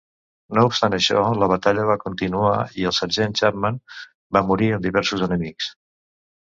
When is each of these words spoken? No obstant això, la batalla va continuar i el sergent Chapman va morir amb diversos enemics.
No 0.59 0.61
obstant 0.69 0.95
això, 0.97 1.19
la 1.43 1.49
batalla 1.51 1.85
va 1.91 1.99
continuar 2.05 2.55
i 2.81 2.89
el 2.93 2.97
sergent 3.01 3.39
Chapman 3.43 3.81
va 4.39 4.45
morir 4.51 4.75
amb 4.81 4.89
diversos 4.91 5.29
enemics. 5.31 5.75